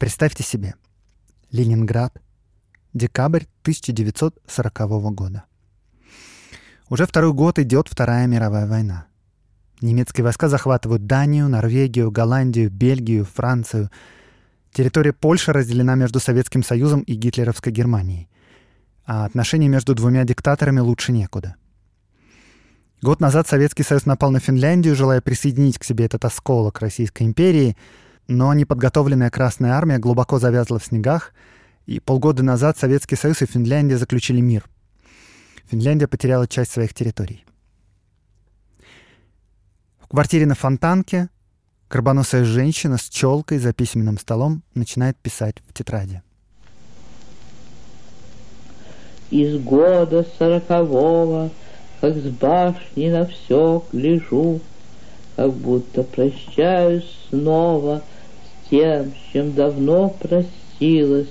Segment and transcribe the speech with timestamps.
[0.00, 0.76] Представьте себе.
[1.52, 2.16] Ленинград.
[2.94, 5.44] Декабрь 1940 года.
[6.88, 9.08] Уже второй год идет Вторая мировая война.
[9.82, 13.90] Немецкие войска захватывают Данию, Норвегию, Голландию, Бельгию, Францию.
[14.72, 18.30] Территория Польши разделена между Советским Союзом и гитлеровской Германией.
[19.04, 21.56] А отношения между двумя диктаторами лучше некуда.
[23.02, 27.76] Год назад Советский Союз напал на Финляндию, желая присоединить к себе этот осколок Российской империи,
[28.30, 31.34] но неподготовленная Красная Армия глубоко завязла в снегах,
[31.86, 34.64] и полгода назад Советский Союз и Финляндия заключили мир.
[35.68, 37.44] Финляндия потеряла часть своих территорий.
[39.98, 41.28] В квартире на Фонтанке
[41.90, 46.22] горбоносая женщина с челкой за письменным столом начинает писать в тетради.
[49.30, 51.50] Из года сорокового
[52.00, 54.60] как с башни на все гляжу,
[55.34, 58.02] Как будто прощаюсь снова
[58.70, 61.28] тем, чем давно простилась,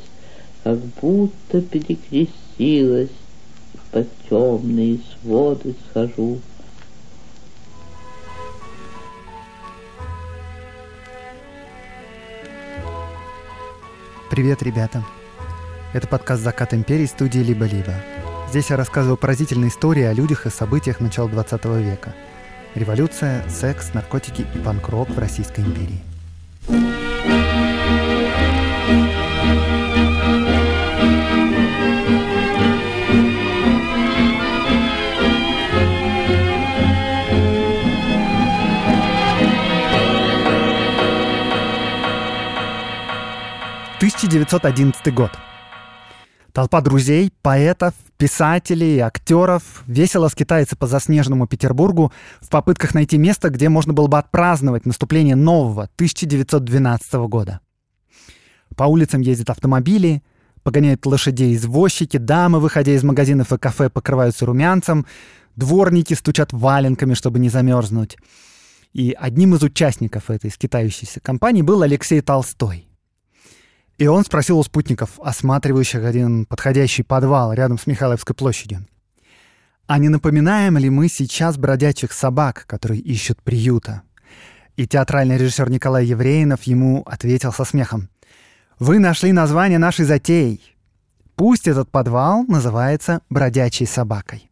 [0.63, 3.09] Как будто перекрестилась,
[3.91, 6.39] Под темные своды схожу.
[14.29, 15.03] Привет, ребята!
[15.91, 17.95] Это подкаст «Закат империи» студии «Либо-либо».
[18.49, 22.13] Здесь я рассказываю поразительные истории о людях и событиях начала 20 века.
[22.75, 26.08] Революция, секс, наркотики и панк-рок в Российской империи.
[44.19, 45.31] 1911 год.
[46.51, 53.69] Толпа друзей, поэтов, писателей, актеров весело скитается по заснеженному Петербургу в попытках найти место, где
[53.69, 57.61] можно было бы отпраздновать наступление нового 1912 года.
[58.75, 60.21] По улицам ездят автомобили,
[60.63, 65.05] погоняют лошадей извозчики, дамы, выходя из магазинов и кафе, покрываются румянцем,
[65.55, 68.17] дворники стучат валенками, чтобы не замерзнуть.
[68.91, 72.88] И одним из участников этой скитающейся компании был Алексей Толстой.
[73.99, 78.87] И он спросил у спутников, осматривающих один подходящий подвал рядом с Михайловской площадью.
[79.87, 84.03] А не напоминаем ли мы сейчас бродячих собак, которые ищут приюта?
[84.77, 88.07] И театральный режиссер Николай Евреинов ему ответил со смехом.
[88.79, 90.61] Вы нашли название нашей затеи.
[91.35, 94.49] Пусть этот подвал называется «Бродячей собакой».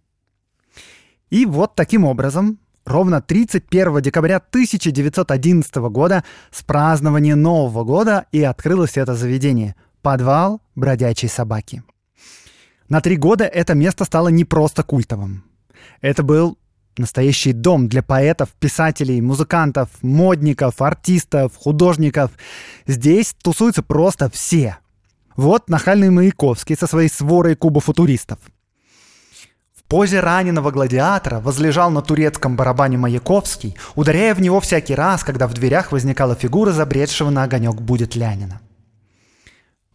[1.29, 8.97] И вот таким образом ровно 31 декабря 1911 года с празднования Нового года и открылось
[8.97, 11.83] это заведение— подвал бродячей собаки.
[12.87, 15.43] На три года это место стало не просто культовым.
[15.99, 16.57] Это был
[16.97, 22.31] настоящий дом для поэтов, писателей, музыкантов, модников, артистов, художников.
[22.87, 24.77] Здесь тусуются просто все.
[25.35, 28.39] Вот нахальный Маяковский со своей сворой кубофутуристов—
[29.87, 35.53] позе раненого гладиатора возлежал на турецком барабане Маяковский, ударяя в него всякий раз, когда в
[35.53, 38.61] дверях возникала фигура забредшего на огонек будет Лянина.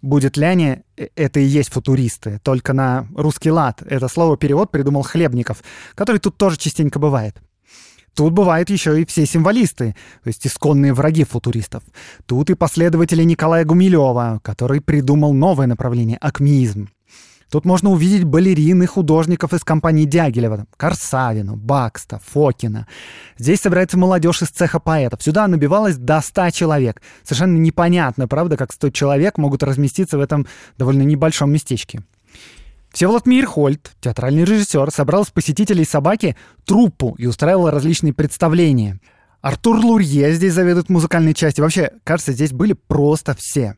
[0.02, 3.82] Будет ляне— это и есть футуристы, только на русский лад.
[3.82, 5.62] Это слово перевод придумал Хлебников,
[5.94, 7.40] который тут тоже частенько бывает.
[8.14, 11.84] Тут бывают еще и все символисты, то есть исконные враги футуристов.
[12.26, 16.88] Тут и последователи Николая Гумилева, который придумал новое направление— акмеизм.
[17.52, 22.86] Тут можно увидеть балерин и художников из компании Дягилева, Корсавину, Бакста, Фокина.
[23.36, 25.22] Здесь собирается молодежь из цеха поэтов.
[25.22, 27.02] Сюда набивалось до 100 человек.
[27.24, 30.46] Совершенно непонятно, правда, как 100 человек могут разместиться в этом
[30.78, 32.02] довольно небольшом местечке.
[32.90, 38.98] Всеволод Мирхольд, театральный режиссер, собрал с посетителей собаки труппу и устраивал различные представления.
[39.42, 41.64] Артур Лурье здесь заведует музыкальной частью.
[41.64, 43.76] Вообще, кажется, здесь были просто все.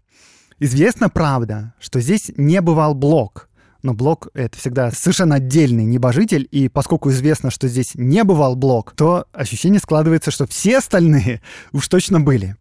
[0.61, 3.49] Известно, правда, что здесь не бывал блок—
[3.85, 8.95] но Блок— это всегда совершенно отдельный небожитель, и поскольку известно, что здесь не бывал Блок,
[8.97, 12.57] то ощущение складывается, что все остальные уж точно были.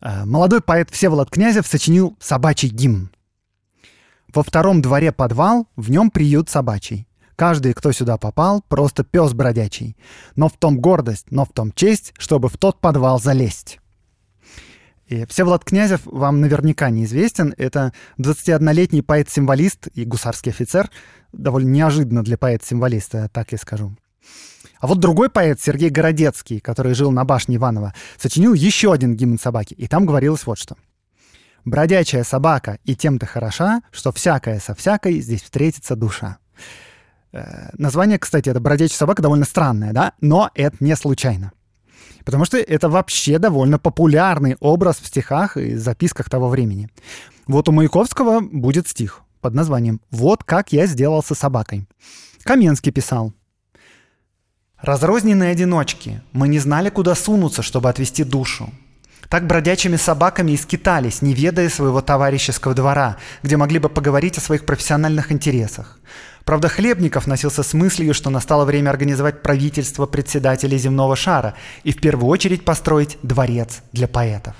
[0.00, 3.10] А, молодой поэт Всеволод Князев сочинил «Собачий гимн».
[4.34, 7.08] Во втором дворе подвал, в нем приют собачий.
[7.36, 9.96] Каждый, кто сюда попал, просто пес бродячий.
[10.36, 13.80] Но в том гордость, но в том честь, чтобы в тот подвал залезть.
[15.06, 17.54] И Всеволод Князев вам наверняка неизвестен.
[17.58, 20.90] Это 21-летний поэт-символист и гусарский офицер.
[21.32, 23.96] Довольно неожиданно для поэта-символиста, так я скажу.
[24.80, 29.38] А вот другой поэт, Сергей Городецкий, который жил на башне Иванова, сочинил еще один гимн
[29.38, 30.76] собаки, и там говорилось вот что.
[31.64, 36.36] «Бродячая собака и тем-то хороша, что всякая со всякой здесь встретится душа».
[37.32, 40.12] Э, название, кстати, это «Бродячая собака» довольно странное, да?
[40.20, 41.52] Но это не случайно.
[42.24, 46.88] Потому что это вообще довольно популярный образ в стихах и записках того времени.
[47.46, 51.86] Вот у Маяковского будет стих под названием «Вот как я сделался собакой».
[52.44, 53.32] Каменский писал
[54.80, 58.70] «Разрозненные одиночки, мы не знали, куда сунуться, чтобы отвести душу.
[59.28, 64.40] Так бродячими собаками и скитались, не ведая своего товарищеского двора, где могли бы поговорить о
[64.40, 65.98] своих профессиональных интересах.
[66.44, 71.54] Правда, Хлебников носился с мыслью, что настало время организовать правительство председателей земного шара
[71.84, 74.54] и в первую очередь построить дворец для поэтов.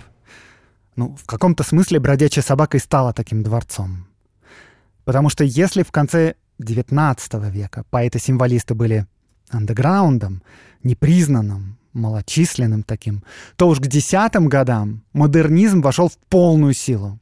[0.96, 4.06] Ну, в каком-то смысле бродячая собака и стала таким дворцом.
[5.04, 9.06] Потому что если в конце XIX века поэты-символисты были
[9.50, 10.42] андеграундом,
[10.82, 13.22] непризнанным, малочисленным таким,
[13.56, 17.18] то уж к десятым годам модернизм вошел в полную силу.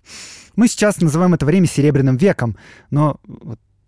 [0.55, 2.57] Мы сейчас называем это время Серебряным веком,
[2.91, 3.19] но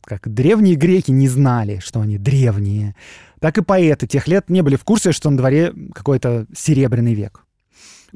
[0.05, 2.95] как древние греки не знали, что они древние,
[3.41, 7.45] так и поэты тех лет не были в курсе, что на дворе какой-то Серебряный век.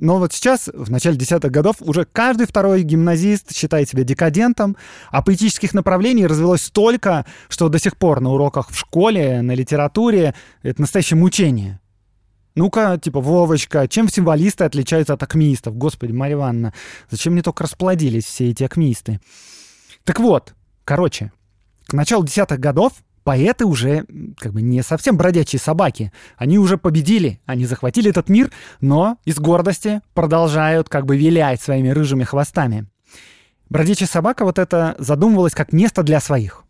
[0.00, 4.76] Но вот сейчас, в начале десятых годов, уже каждый второй гимназист считает себя декадентом,
[5.10, 10.34] а поэтических направлений развелось столько, что до сих пор на уроках в школе, на литературе
[10.62, 11.80] это настоящее мучение.
[12.54, 15.76] Ну-ка, типа, Вовочка, чем символисты отличаются от акмеистов?
[15.76, 16.74] Господи, Марья Ивановна,
[17.10, 19.20] зачем мне только расплодились все эти акмеисты?
[20.04, 20.54] Так вот,
[20.84, 21.32] короче,
[21.88, 22.92] к началу десятых годов
[23.24, 24.04] поэты уже
[24.38, 26.12] как бы не совсем бродячие собаки.
[26.36, 28.52] Они уже победили, они захватили этот мир,
[28.82, 32.86] но из гордости продолжают как бы вилять своими рыжими хвостами.
[33.70, 36.64] Бродячая собака вот это задумывалась как место для своих.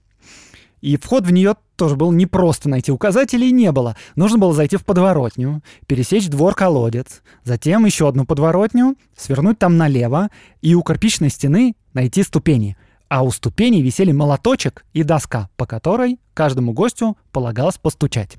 [0.81, 2.93] И вход в нее тоже был непросто найти.
[2.93, 3.97] Указателей не было.
[4.15, 10.31] Нужно было зайти в подворотню, пересечь двор-колодец, затем еще одну подворотню, свернуть там налево
[10.63, 12.77] и у кирпичной стены найти ступени.
[13.09, 18.37] А у ступеней висели молоточек и доска, по которой каждому гостю полагалось постучать.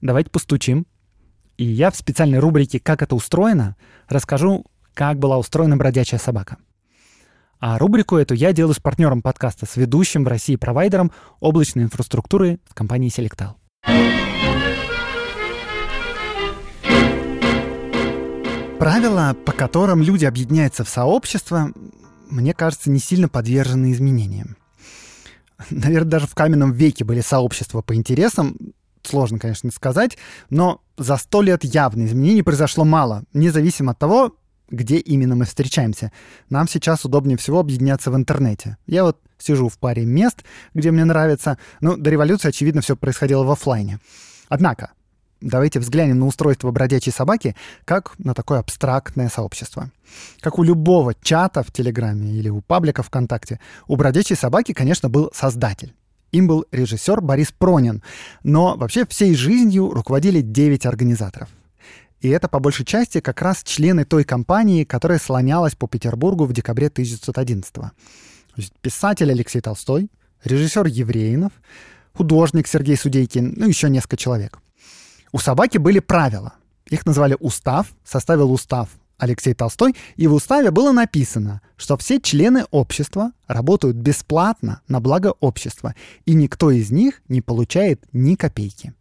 [0.00, 0.86] Давайте постучим.
[1.56, 3.76] И я в специальной рубрике «Как это устроено»
[4.08, 6.58] расскажу, как была устроена бродячая собака.
[7.58, 11.10] А рубрику эту я делаю с партнером подкаста, с ведущим в России провайдером
[11.40, 13.54] облачной инфраструктуры в компании Selectal.
[18.78, 21.72] Правила, по которым люди объединяются в сообщество,
[22.26, 24.56] мне кажется, не сильно подвержены изменениям.
[25.70, 28.56] Наверное, даже в каменном веке были сообщества по интересам,
[29.02, 30.18] сложно, конечно, сказать,
[30.50, 34.36] но за сто лет явно изменений произошло мало, независимо от того,
[34.68, 36.10] где именно мы встречаемся.
[36.50, 38.78] Нам сейчас удобнее всего объединяться в интернете.
[38.86, 40.44] Я вот сижу в паре мест,
[40.74, 41.58] где мне нравится.
[41.80, 44.00] Ну, до революции, очевидно, все происходило в офлайне.
[44.48, 44.92] Однако,
[45.48, 49.90] давайте взглянем на устройство бродячей собаки как на такое абстрактное сообщество.
[50.40, 55.30] Как у любого чата в Телеграме или у паблика ВКонтакте, у бродячей собаки, конечно, был
[55.34, 55.94] создатель.
[56.32, 58.02] Им был режиссер Борис Пронин,
[58.42, 61.48] но вообще всей жизнью руководили 9 организаторов—
[62.20, 66.52] и это по большей части как раз члены той компании, которая слонялась по Петербургу в
[66.52, 67.90] декабре 1911 -го.
[68.80, 70.10] Писатель Алексей Толстой,
[70.42, 71.52] режиссер Евреинов,
[72.14, 74.58] художник Сергей Судейкин, ну еще несколько человек.
[75.32, 76.54] У собаки были правила.
[76.88, 78.88] Их назвали устав, составил устав
[79.18, 85.34] Алексей Толстой, и в уставе было написано, что все члены общества работают бесплатно на благо
[85.40, 85.94] общества,
[86.26, 88.92] и никто из них не получает ни копейки.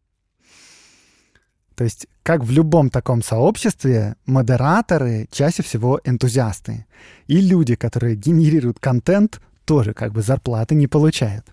[1.75, 6.85] То есть, как в любом таком сообществе, модераторы чаще всего энтузиасты.
[7.27, 11.45] И люди, которые генерируют контент, тоже как бы зарплаты не получают.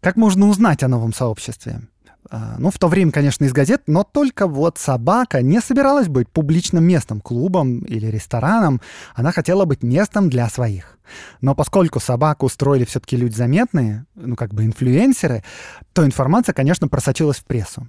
[0.00, 1.82] Как можно узнать о новом сообществе?
[2.30, 6.28] А, ну, в то время, конечно, из газет, но только вот собака не собиралась быть
[6.28, 8.80] публичным местом, клубом или рестораном.
[9.14, 10.98] Она хотела быть местом для своих.
[11.40, 15.44] Но поскольку собаку устроили все-таки люди заметные, ну, как бы инфлюенсеры,
[15.92, 17.88] то информация, конечно, просочилась в прессу.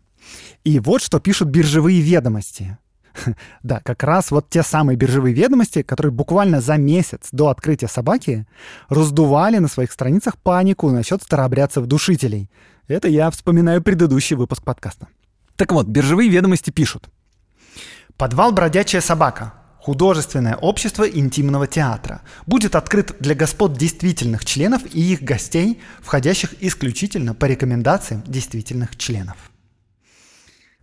[0.63, 2.77] И вот что пишут биржевые ведомости.
[3.63, 8.45] Да, как раз вот те самые биржевые ведомости, которые буквально за месяц до открытия собаки
[8.89, 12.49] раздували на своих страницах панику насчет старообрядцев-душителей.
[12.87, 15.07] Это я вспоминаю предыдущий выпуск подкаста.
[15.57, 17.09] Так вот, биржевые ведомости пишут.
[18.15, 25.21] Подвал «Бродячая собака» художественное общество интимного театра будет открыт для господ действительных членов и их
[25.21, 29.37] гостей, входящих исключительно по рекомендациям действительных членов.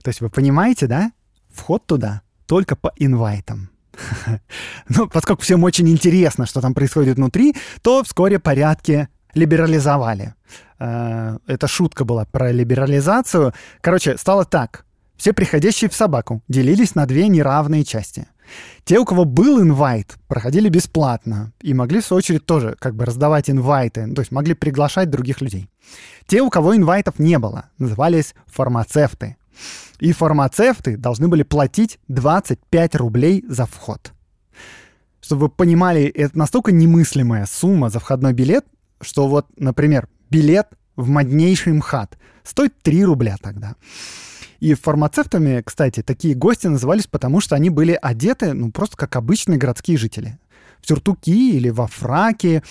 [0.02, 1.12] То есть вы понимаете, да?
[1.52, 3.70] Вход туда только по инвайтам.
[4.88, 10.34] Ну, поскольку всем очень интересно, что там происходит внутри, то вскоре порядки либерализовали.
[10.78, 13.52] Э, это шутка была про либерализацию.
[13.80, 14.84] Короче, стало так.
[15.16, 18.26] Все приходящие в собаку делились на две неравные части.
[18.84, 23.06] Те, у кого был инвайт, проходили бесплатно и могли, в свою очередь, тоже как бы
[23.06, 25.70] раздавать инвайты, то есть могли приглашать других людей.
[26.26, 29.36] Те, у кого инвайтов не было, назывались фармацевты.
[30.00, 34.12] И фармацевты должны были платить 25 рублей за вход.
[35.20, 38.66] Чтобы вы понимали, это настолько немыслимая сумма за входной билет,
[39.04, 43.76] что вот, например, билет в моднейший МХАТ стоит 3 рубля тогда.
[44.60, 49.58] И фармацевтами, кстати, такие гости назывались, потому что они были одеты, ну, просто как обычные
[49.58, 50.38] городские жители.
[50.80, 52.62] В сюртуки или во фраке.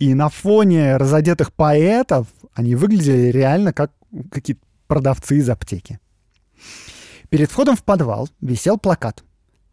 [0.00, 3.92] И на фоне разодетых поэтов они выглядели реально как
[4.32, 6.00] какие-то продавцы из аптеки.
[7.28, 9.22] Перед входом в подвал висел плакат.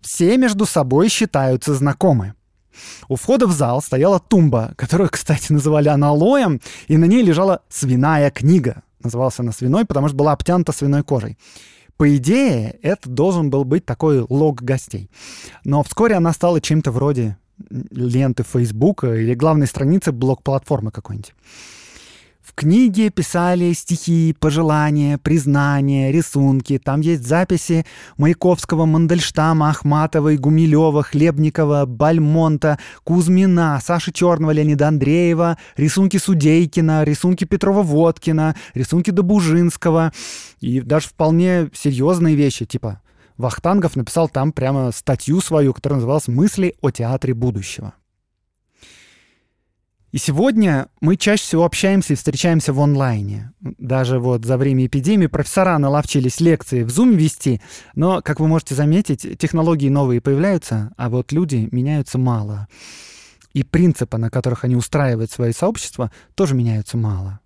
[0.02, 2.35] Все между собой считаются знакомы.
[3.08, 8.32] У входа в зал стояла тумба, которую, кстати, называли аналоем, и на ней лежала свиная
[8.32, 8.84] книга.
[9.04, 11.38] Называлась она свиной, потому что была обтянута свиной кожей.
[11.98, 15.10] По идее, это должен был быть такой лог гостей.
[15.64, 17.38] Но вскоре она стала чем-то вроде
[17.70, 21.34] ленты Фейсбука или главной страницы блок-платформы какой-нибудь.
[22.46, 26.78] В книге писали стихи, пожелания, признания, рисунки.
[26.78, 27.88] Там есть записи
[28.18, 38.56] Маяковского, Мандельштама, Ахматовой, Гумилева, Хлебникова, Бальмонта, Кузьмина, Саши Черного, Леонида Андреева, рисунки Судейкина, рисунки Петрова-Водкина,
[38.76, 40.14] рисунки Добужинского.
[40.60, 43.02] И даже вполне серьезные вещи, типа
[43.38, 47.96] Вахтангов написал там прямо статью свою, которая называлась «Мысли о театре будущего».
[50.16, 53.52] И сегодня мы чаще всего общаемся и встречаемся в онлайне.
[53.60, 57.62] Даже вот за время эпидемии профессора наловчились лекции в Zoom вести,
[57.96, 62.70] но, как вы можете заметить, технологии новые появляются, а вот люди меняются мало.
[63.52, 67.42] И принципы, на которых они устраивают свои сообщества, тоже меняются мало.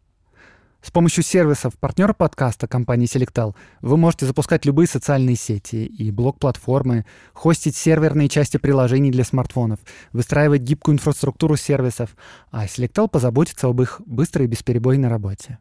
[0.82, 7.06] С помощью сервисов партнера подкаста компании Selectal вы можете запускать любые социальные сети и блок-платформы,
[7.34, 9.80] хостить серверные части приложений для смартфонов,
[10.14, 12.16] выстраивать гибкую инфраструктуру сервисов,
[12.50, 15.60] а Selectal позаботится об их быстрой и бесперебойной работе.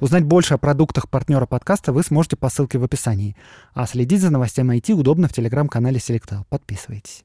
[0.00, 3.36] Узнать больше о продуктах партнера подкаста вы сможете по ссылке в описании.
[3.74, 6.44] А следить за новостями IT удобно в телеграм-канале Selectal.
[6.48, 7.24] Подписывайтесь.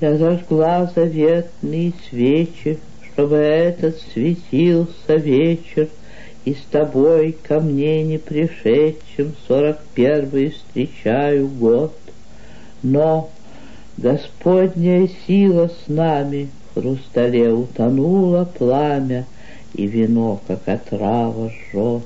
[0.00, 2.78] Я зажгла заветные свечи,
[3.12, 5.88] Чтобы этот светился вечер,
[6.46, 11.92] И с тобой ко мне не пришедшим Сорок первый встречаю год.
[12.82, 13.28] Но
[13.98, 19.26] Господняя сила с нами, В хрустале утонуло пламя,
[19.74, 22.04] И вино, как отрава, жжет.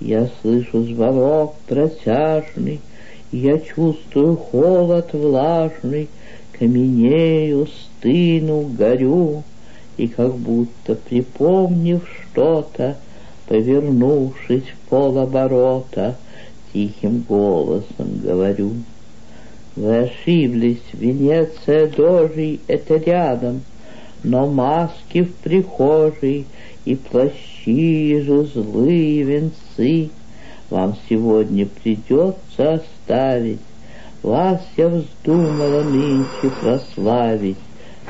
[0.00, 2.80] Я слышу звонок протяжный,
[3.30, 6.08] Я чувствую холод влажный,
[6.58, 9.42] Каменею, стыну, горю,
[9.96, 12.96] И как будто припомнив что-то,
[13.46, 16.16] Повернувшись в полоборота,
[16.72, 18.72] Тихим голосом говорю.
[19.76, 23.60] Вы ошиблись, Венеция дожей— это рядом,
[24.24, 26.46] Но маски в прихожей
[26.86, 30.08] И плащи же злые венцы
[30.70, 33.60] Вам сегодня придется оставить,
[34.26, 37.56] вас я вздумала нынче прославить,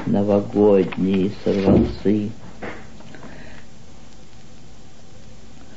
[0.06, 2.30] новогодние сорванцы.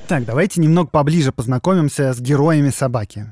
[0.08, 3.28] Так, давайте немного поближе познакомимся с героями собаки.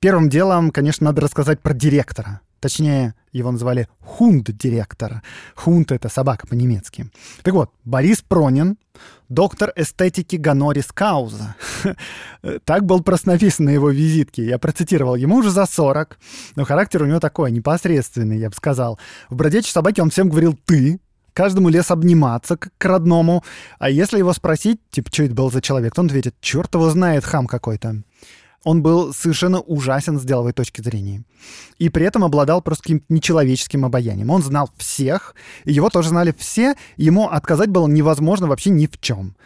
[0.00, 2.40] Первым делом, конечно, надо рассказать про директора.
[2.60, 5.22] Точнее, его называли хунд-директор.
[5.54, 7.10] Хунд— это собака по-немецки.
[7.42, 8.78] Так вот, Борис Пронин,
[9.28, 11.54] доктор эстетики Ганорис Кауза.
[12.64, 14.44] так был просто на его визитке.
[14.44, 15.16] Я процитировал.
[15.16, 16.18] Ему уже за 40,
[16.56, 18.98] но характер у него такой, непосредственный, я бы сказал.
[19.28, 20.98] В «Бродячей собаке» он всем говорил «ты»,
[21.34, 23.44] каждому лес обниматься, как к родному.
[23.78, 26.88] А если его спросить, типа, что это был за человек, то он ответит, черт его
[26.88, 28.02] знает, хам какой-то
[28.66, 31.22] он был совершенно ужасен с деловой точки зрения.
[31.78, 34.28] И при этом обладал просто каким-то нечеловеческим обаянием.
[34.28, 39.00] Он знал всех, и его тоже знали все, ему отказать было невозможно вообще ни в
[39.00, 39.36] чем.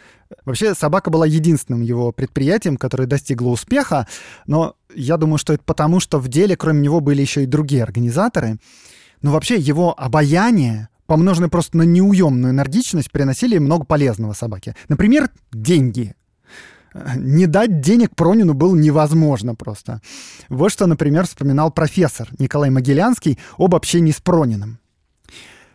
[0.43, 4.07] Вообще, собака была единственным его предприятием, которое достигло успеха,
[4.47, 7.83] но я думаю, что это потому, что в деле кроме него были еще и другие
[7.83, 8.57] организаторы.
[9.21, 14.75] Но вообще его обаяние, помноженное просто на неуемную энергичность, приносили много полезного собаке.
[14.89, 16.15] Например, деньги.
[17.15, 20.01] Не дать денег Пронину было невозможно просто.
[20.49, 24.79] Вот что, например, вспоминал профессор Николай Могилянский об общении с Прониным.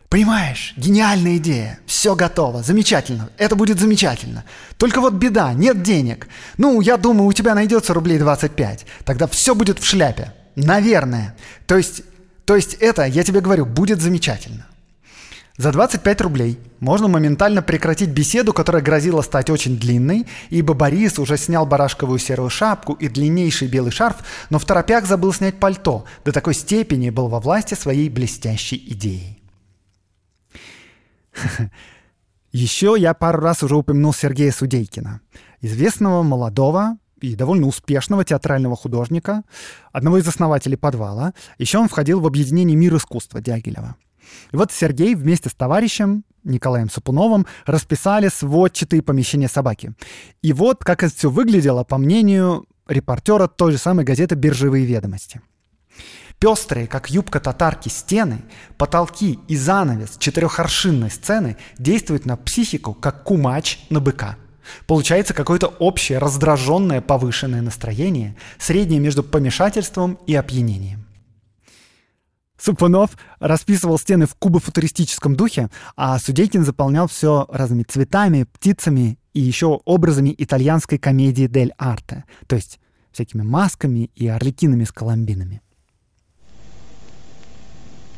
[0.09, 4.45] Понимаешь, гениальная идея, все готово, замечательно, это будет замечательно.
[4.77, 6.29] Только вот беда, нет денег.
[6.59, 10.33] Ну, я думаю, у тебя найдется рублей 25, тогда все будет в шляпе.
[10.55, 11.37] Наверное.
[11.67, 12.03] То есть,
[12.45, 14.67] то есть это, я тебе говорю, будет замечательно.
[15.57, 21.39] За 25 рублей можно моментально прекратить беседу, которая грозила стать очень длинной, ибо Борис уже
[21.39, 24.17] снял барашковую серую шапку и длиннейший белый шарф,
[24.51, 29.39] но в торопях забыл снять пальто, до такой степени был во власти своей блестящей идеи.
[32.53, 35.21] Еще я пару раз уже упомянул Сергея Судейкина,
[35.63, 39.43] известного молодого и довольно успешного театрального художника,
[39.91, 41.33] одного из основателей «Подвала».
[41.59, 43.97] Еще он входил в объединение «Мир искусства» Дягилева.
[44.53, 49.95] И вот Сергей вместе с товарищем Николаем Сапуновым расписали сводчатые помещения собаки.
[50.43, 55.41] И вот как это все выглядело, по мнению репортера той же самой газеты «Биржевые ведомости».
[56.39, 58.43] Пестрые, как юбка татарки, стены,
[58.77, 64.37] потолки и занавес четырехоршинной сцены действуют на психику, как кумач на быка.
[64.87, 71.06] Получается какое-то общее раздраженное повышенное настроение, среднее между помешательством и опьянением.
[72.59, 79.81] Супунов расписывал стены в кубофутуристическом духе, а Судейкин заполнял все разными цветами, птицами и еще
[79.85, 82.81] образами итальянской комедии «Дель Арте», то есть
[83.13, 85.61] всякими масками и орликинами с коломбинами.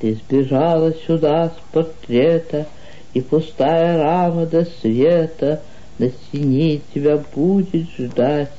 [0.01, 2.69] Ты сбежала сюда с портрета,
[3.15, 5.63] И пустая рама до света
[5.99, 8.53] На стене тебя будет ждать.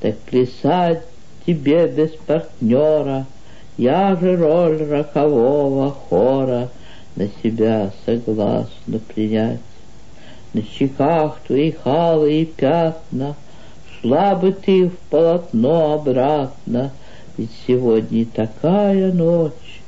[0.00, 1.04] Так плясать
[1.44, 3.26] тебе без партнера
[3.80, 6.68] Я же роль рокового хора
[7.16, 9.60] На себя согласна принять.
[10.52, 13.36] На щеках твоих алые пятна
[13.88, 16.90] Шла бы ты в полотно обратно,
[17.38, 19.80] Ведь сегодня такая ночь,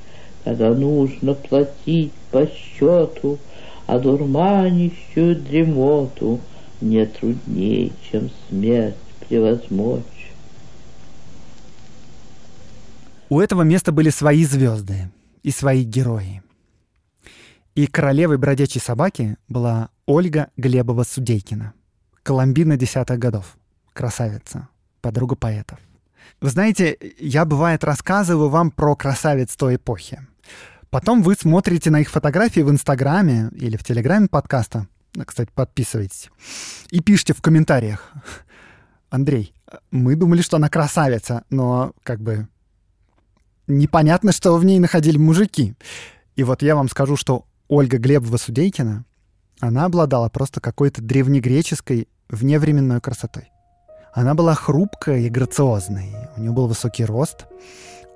[0.42, 3.36] когда нужно платить по счету,
[3.86, 6.40] а дурманящую дремоту
[6.80, 8.94] мне труднее, чем смерть
[9.28, 10.11] превозмочь.
[13.32, 15.10] У этого места были свои звезды
[15.42, 16.42] и свои герои.
[17.74, 21.72] И королевой бродячей собаки была Ольга Глебова-Судейкина,
[22.24, 23.56] Коломбина десятых годов,
[23.94, 24.68] красавица,
[25.00, 25.78] подруга поэтов.
[26.42, 30.20] Вы знаете, я, бывает, рассказываю вам про красавиц той эпохи.
[30.90, 34.88] Потом вы смотрите на их фотографии в Инстаграме или в Телеграме подкаста.
[35.24, 36.28] Кстати, подписывайтесь.
[36.90, 38.12] И пишите в комментариях.
[39.08, 39.54] Андрей,
[39.90, 42.46] мы думали, что она красавица, но как бы
[43.66, 45.74] непонятно, что в ней находили мужики.
[46.36, 49.04] И вот я вам скажу, что Ольга Глебова-Судейкина,
[49.60, 53.50] она обладала просто какой-то древнегреческой вневременной красотой.
[54.12, 56.14] Она была хрупкой и грациозной.
[56.36, 57.46] У нее был высокий рост.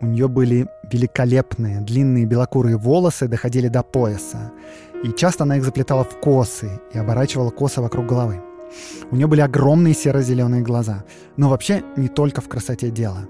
[0.01, 4.53] У нее были великолепные длинные белокурые волосы, доходили до пояса.
[5.05, 8.43] И часто она их заплетала в косы и оборачивала косы вокруг головы.
[9.11, 11.05] У нее были огромные серо-зеленые глаза.
[11.37, 13.27] Но вообще не только в красоте дело.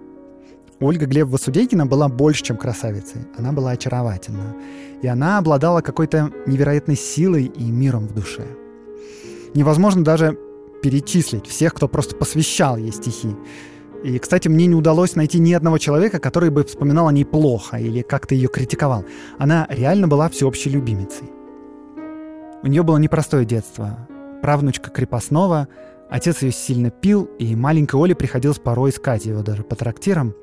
[0.79, 3.23] Ольга Глебова Судейкина была больше, чем красавицей.
[3.39, 4.55] Она была очаровательна.
[5.01, 8.47] И она обладала какой-то невероятной силой и миром в душе.
[9.55, 10.39] Невозможно даже
[10.83, 13.35] перечислить всех, кто просто посвящал ей стихи.
[14.05, 17.79] И, кстати, мне не удалось найти ни одного человека, который бы вспоминал о ней плохо
[17.79, 19.07] или как-то ее критиковал.
[19.39, 21.31] Она реально была всеобщей любимицей.
[22.63, 24.07] У нее было непростое детство.
[24.43, 25.69] Правнучка крепостного,
[26.11, 30.35] отец ее сильно пил, и маленькой Оле приходилось порой искать его даже по трактирам.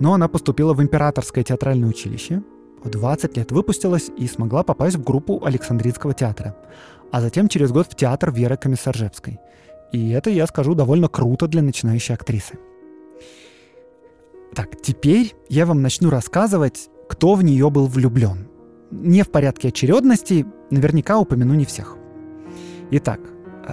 [0.00, 2.42] Но она поступила в императорское театральное училище,
[2.82, 6.56] в 20 лет выпустилась и смогла попасть в группу Александринского театра,
[7.12, 9.38] а затем через год в театр Веры Комиссаржевской–
[9.92, 12.58] и это, я скажу, довольно круто для начинающей актрисы.
[14.54, 18.48] Так, теперь я вам начну рассказывать, кто в нее был влюблен.
[18.90, 21.96] Не в порядке очередности, наверняка упомяну не всех.
[22.90, 23.20] Итак,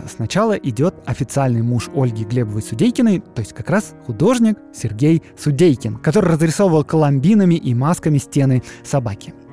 [0.07, 6.31] сначала идет официальный муж Ольги Глебовой Судейкиной, то есть как раз художник Сергей Судейкин, который
[6.31, 9.33] разрисовывал коломбинами и масками стены собаки–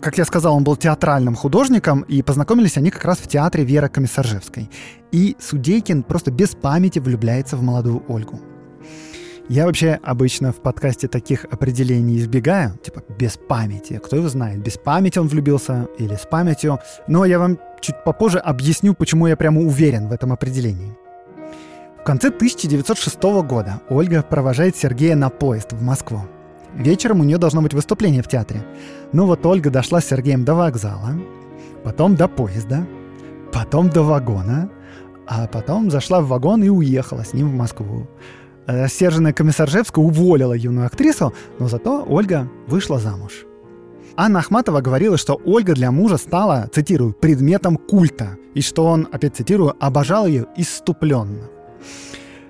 [0.00, 3.88] как я сказал, он был театральным художником, и познакомились они как раз в театре Веры
[3.88, 4.70] Комиссаржевской.
[5.10, 8.40] И Судейкин просто без памяти влюбляется в молодую Ольгу.
[9.48, 14.00] Я вообще обычно в подкасте таких определений избегаю, типа без памяти.
[14.02, 16.78] Кто его знает, без памяти он влюбился или с памятью.
[17.08, 20.96] Но я вам чуть попозже объясню, почему я прямо уверен в этом определении.
[22.00, 26.22] В конце 1906 года Ольга провожает Сергея на поезд в Москву.
[26.74, 28.64] Вечером у нее должно быть выступление в театре.
[29.12, 31.14] Ну вот Ольга дошла с Сергеем до вокзала,
[31.84, 32.86] потом до поезда,
[33.52, 34.70] потом до вагона,
[35.26, 38.06] а потом зашла в вагон и уехала с ним в Москву.
[38.66, 43.44] Рассерженная комиссаржевская уволила юную актрису, но зато Ольга вышла замуж.
[44.16, 49.36] Анна Ахматова говорила, что Ольга для мужа стала, цитирую, предметом культа, и что он, опять
[49.36, 51.48] цитирую, обожал ее иступленно.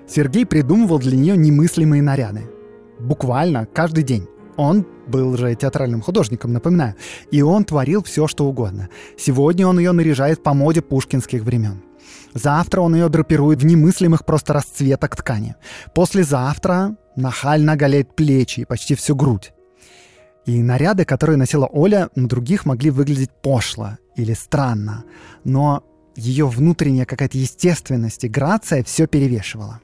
[0.07, 2.41] Сергей придумывал для нее немыслимые наряды.
[2.99, 4.27] Буквально каждый день.
[4.55, 6.95] Он был же театральным художником, напоминаю.
[7.31, 8.89] И он творил все, что угодно.
[9.17, 11.81] Сегодня он ее наряжает по моде пушкинских времен.
[12.33, 15.55] Завтра он ее драпирует в немыслимых просто расцветок ткани.
[15.93, 19.53] Послезавтра нахально оголяет плечи и почти всю грудь.
[20.45, 25.05] И наряды, которые носила Оля, на других могли выглядеть пошло или странно.
[25.43, 25.83] Но
[26.15, 29.79] ее внутренняя какая-то естественность и грация все перевешивала.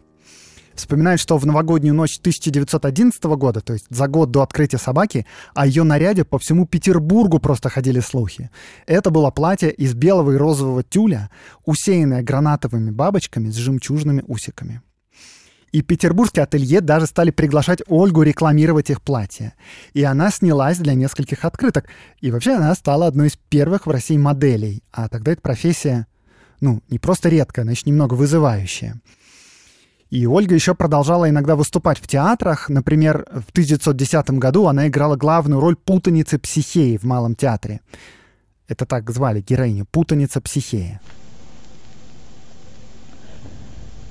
[0.80, 5.68] Вспоминает, что в новогоднюю ночь 1911 года, то есть за год до открытия собаки, о
[5.68, 8.50] ее наряде по всему Петербургу просто ходили слухи.
[8.88, 11.30] Это было платье из белого и розового тюля,
[11.66, 14.82] усеянное гранатовыми бабочками с жемчужными усиками.
[15.74, 19.56] И петербургские ателье даже стали приглашать Ольгу рекламировать их платье.
[19.94, 21.88] И она снялась для нескольких открыток.
[22.22, 24.82] И вообще она стала одной из первых в России моделей.
[24.94, 26.08] А тогда эта профессия,
[26.62, 28.96] ну, не просто редкая, еще немного вызывающая.
[30.10, 32.68] И Ольга еще продолжала иногда выступать в театрах.
[32.68, 37.82] Например, в 1910 году она играла главную роль путаницы Психеи в Малом театре.
[38.68, 41.00] Это так звали героиню, путаница Психея.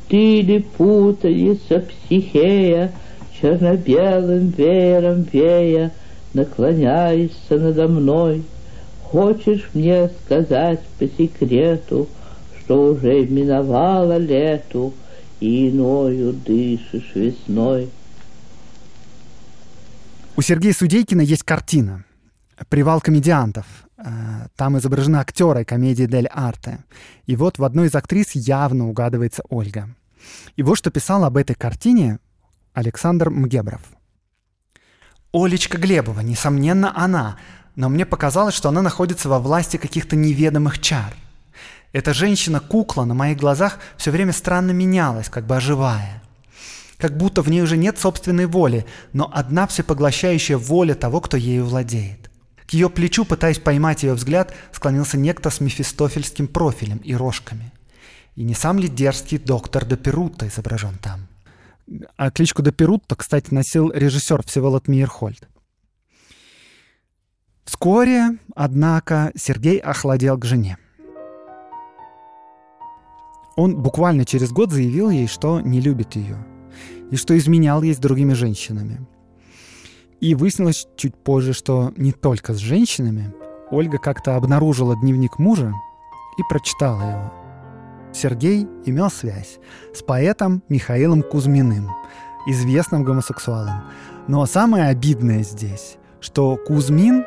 [0.09, 2.93] Ты ли путаница Психея,
[3.41, 5.93] черно-белым веером вея,
[6.33, 8.45] наклоняешься надо мной?
[9.03, 12.09] Хочешь мне сказать по секрету,
[12.61, 14.93] что уже миновало лету,
[15.41, 17.91] иною дышишь весной.
[20.37, 22.05] У Сергея Судейкина есть картина
[22.69, 23.67] «Привал комедиантов».
[23.97, 26.85] Э, там изображены актеры комедии «Дель Арте».
[27.27, 29.89] И вот в одной из актрис явно угадывается Ольга.
[30.57, 32.19] И вот что писал об этой картине
[32.73, 33.83] Александр Мгебров.
[35.33, 37.37] «Олечка Глебова, несомненно, она,
[37.77, 41.15] но мне показалось, что она находится во власти каких-то неведомых чар–
[41.93, 46.23] эта женщина-кукла на моих глазах все время странно менялась, как бы оживая.
[46.99, 51.65] Как будто в ней уже нет собственной воли, но одна всепоглощающая воля того, кто ею
[51.65, 52.31] владеет.
[52.67, 57.73] К ее плечу, пытаясь поймать ее взгляд, склонился некто с мефистофельским профилем и рожками.
[58.35, 61.29] И не сам ли дерзкий доктор Доперутто изображен там?
[62.17, 65.49] А кличку Доперутто, кстати, носил режиссер Всеволод Мейерхольд.
[67.65, 70.77] Вскоре, однако, Сергей охладел к жене–
[73.59, 76.37] он буквально через год заявил ей, что не любит ее
[77.11, 79.05] и что изменял ей с другими женщинами.
[80.21, 83.35] И выяснилось чуть позже, что не только с женщинами.
[83.73, 85.73] Ольга как-то обнаружила дневник мужа
[86.39, 87.33] и прочитала его.
[88.13, 89.59] Сергей имел связь
[89.93, 91.91] с поэтом Михаилом Кузьминым,
[92.47, 93.83] известным гомосексуалом.
[94.29, 97.25] Но самое обидное здесь, что Кузьмин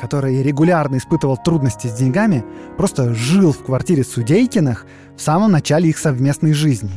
[0.00, 2.44] который регулярно испытывал трудности с деньгами,
[2.76, 6.90] просто жил в квартире Судейкиных в самом начале их совместной жизни.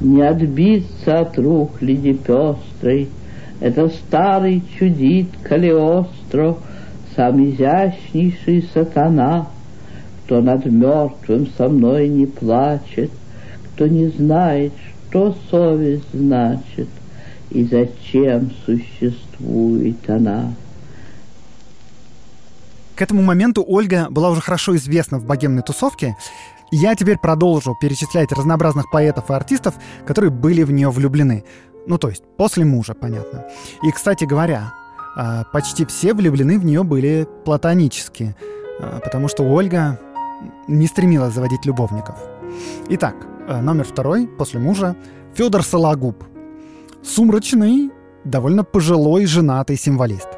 [0.00, 3.08] Не отбиться от рухляди пестрой,
[3.60, 6.56] Это старый чудит Калиостро,
[7.14, 9.48] Сам изящнейший сатана,
[10.24, 13.10] Кто над мертвым со мной не плачет,
[13.74, 14.72] Кто не знает,
[15.10, 16.88] что совесть значит,
[17.50, 20.54] И зачем существует она.
[22.94, 26.16] К этому моменту Ольга была уже хорошо известна в богемной тусовке.
[26.70, 29.74] я теперь продолжу перечислять разнообразных поэтов и артистов,
[30.06, 31.44] которые были в нее влюблены.
[31.86, 33.46] Ну, то есть, после мужа, понятно.
[33.82, 34.74] И, кстати говоря,
[35.16, 38.36] а, почти все влюблены в нее были платонически,
[38.80, 39.98] а, потому что Ольга
[40.68, 42.16] не стремилась заводить любовников.
[42.90, 43.16] Итак,
[43.48, 44.94] а, номер второй после мужа
[45.34, 46.22] Федор Сологуб.
[47.02, 47.90] Сумрачный,
[48.24, 50.28] довольно пожилой женатый символист.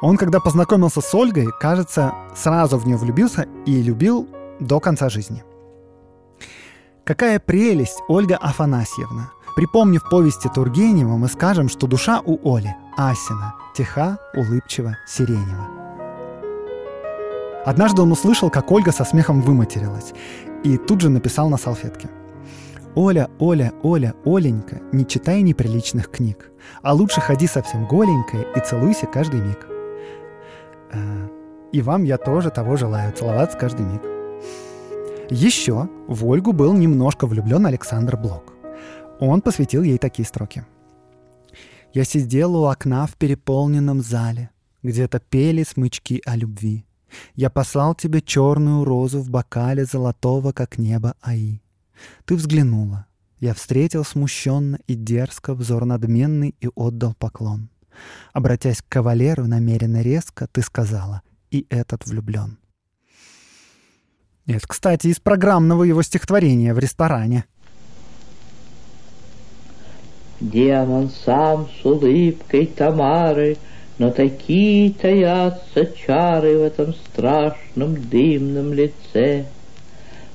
[0.00, 4.26] Он, когда познакомился с Ольгой, кажется, сразу в нее влюбился и любил
[4.58, 5.44] до конца жизни.
[7.04, 9.30] Какая прелесть Ольга Афанасьевна!
[9.54, 15.68] Припомнив повести Тургенева, мы скажем, что душа у Оли Асина, тиха, улыбчива, сиренева.
[17.64, 20.14] Однажды он услышал, как Ольга со смехом выматерилась,
[20.64, 22.08] и тут же написал на салфетке.
[22.94, 26.50] «Оля, Оля, Оля, Оленька, не читай неприличных книг,
[26.82, 29.66] а лучше ходи совсем голенькая и целуйся каждый миг».
[30.92, 31.28] Э,
[31.72, 34.02] и вам я тоже того желаю, целоваться каждый миг.
[35.30, 38.52] Еще в Ольгу был немножко влюблен Александр Блок.
[39.20, 40.66] Он посвятил ей такие строки.
[41.94, 44.50] «Я сидел у окна в переполненном зале,
[44.82, 46.84] где-то пели смычки о любви.
[47.34, 51.61] Я послал тебе черную розу в бокале золотого, как небо Аи.
[52.24, 53.06] Ты взглянула.
[53.40, 57.70] Я встретил смущенно и дерзко взор надменный и отдал поклон.
[58.32, 62.58] Обратясь к кавалеру намеренно резко, ты сказала «И этот влюблен».
[64.46, 67.44] Это, кстати, из программного его стихотворения в ресторане.
[70.40, 73.56] Демон сам с улыбкой Тамары,
[73.98, 79.46] Но такие таятся чары В этом страшном дымном лице.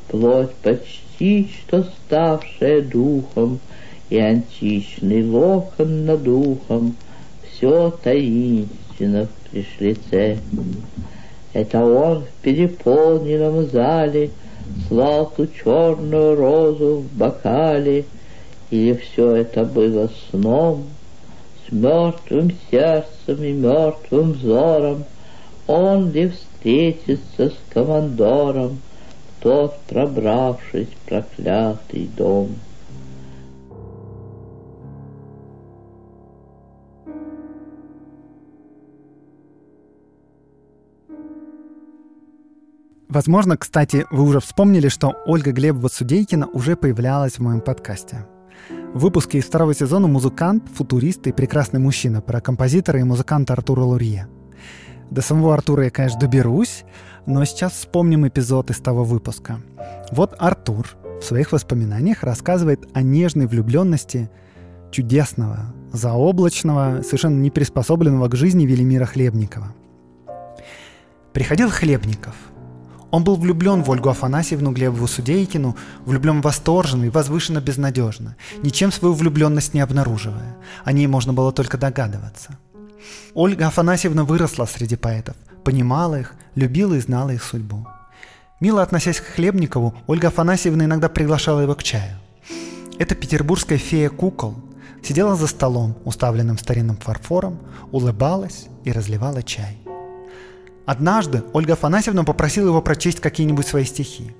[0.09, 3.59] Плоть почти что ставшая духом,
[4.09, 6.95] И античный локон над ухом,
[7.43, 10.37] Все таинственно в пришлице.
[11.51, 14.31] Это он в переполненном зале
[14.87, 18.05] Слал ту черную розу в бокале,
[18.69, 20.85] Или все это было сном,
[21.67, 25.03] С мертвым сердцем и мертвым взором?
[25.67, 28.79] Он ли встретится с командором,
[29.39, 32.55] Тот, пробравшись в проклятый дом?
[43.09, 48.27] Возможно, кстати, вы уже вспомнили, что Ольга Глебова-Судейкина уже появлялась в моем подкасте.
[48.93, 53.81] В выпуске из второго сезона «Музыкант, футурист и прекрасный мужчина» про композитора и музыканта Артура
[53.81, 54.27] Лурье.
[55.09, 56.83] До самого Артура я, конечно, доберусь,
[57.27, 59.61] но сейчас вспомним эпизод из того выпуска.
[60.11, 60.87] Вот Артур
[61.21, 64.31] в своих воспоминаниях рассказывает о нежной влюбленности
[64.89, 69.75] чудесного, заоблачного, совершенно не приспособленного к жизни Велимира Хлебникова.
[71.33, 72.33] Приходил Хлебников–
[73.09, 79.13] он был влюблен в Ольгу Афанасьевну Глебову Судейкину, влюблен восторженно и возвышенно безнадежно, ничем свою
[79.13, 80.57] влюбленность не обнаруживая.
[80.83, 82.57] О ней можно было только догадываться.
[83.33, 85.35] Ольга Афанасьевна выросла среди поэтов,
[85.67, 87.85] понимала их, любила и знала их судьбу.
[88.61, 92.15] Мило относясь к Хлебникову, Ольга Афанасьевна иногда приглашала его к чаю.
[92.97, 94.55] Эта петербургская фея кукол
[95.03, 97.59] сидела за столом, уставленным старинным фарфором,
[97.91, 99.77] улыбалась и разливала чай.
[100.85, 104.33] Однажды Ольга Афанасьевна попросила его прочесть какие-нибудь свои стихи.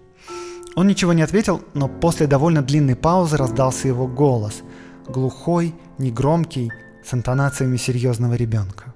[0.78, 4.62] Он ничего не ответил, но после довольно длинной паузы раздался его голос,
[5.10, 6.72] глухой, негромкий,
[7.04, 8.94] с интонациями серьезного ребенка.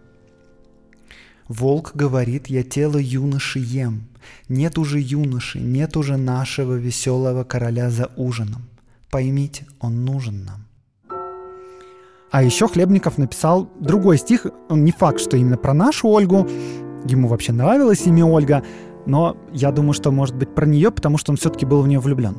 [1.51, 4.03] Волк говорит, я тело юноши ем.
[4.47, 8.69] Нет уже юноши, нет уже нашего веселого короля за ужином.
[9.09, 10.65] Поймите, он нужен нам.
[12.31, 16.47] А еще Хлебников написал другой стих, он не факт, что именно про нашу Ольгу,
[17.05, 18.63] ему вообще нравилось имя Ольга,
[19.05, 21.99] но я думаю, что может быть про нее, потому что он все-таки был в нее
[21.99, 22.37] влюблен.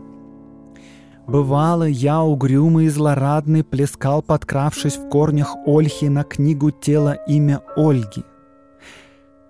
[1.27, 8.25] Бывало, я угрюмый и злорадный плескал, подкравшись в корнях Ольхи на книгу тела имя Ольги.